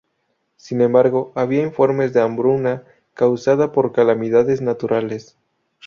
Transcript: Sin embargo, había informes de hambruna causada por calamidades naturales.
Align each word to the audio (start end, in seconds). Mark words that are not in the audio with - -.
Sin 0.57 0.81
embargo, 0.81 1.31
había 1.35 1.61
informes 1.61 2.11
de 2.11 2.21
hambruna 2.21 2.81
causada 3.13 3.71
por 3.71 3.91
calamidades 3.91 4.59
naturales. 4.59 5.37